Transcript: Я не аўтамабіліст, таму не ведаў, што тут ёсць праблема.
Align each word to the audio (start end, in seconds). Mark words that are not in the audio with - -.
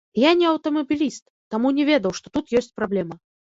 Я 0.19 0.29
не 0.39 0.45
аўтамабіліст, 0.51 1.21
таму 1.55 1.73
не 1.77 1.87
ведаў, 1.91 2.11
што 2.23 2.35
тут 2.41 2.59
ёсць 2.63 2.73
праблема. 2.81 3.15